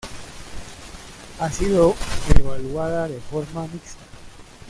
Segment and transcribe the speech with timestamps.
[1.37, 1.93] Ha sido
[2.39, 4.01] evaluada de forma mixta.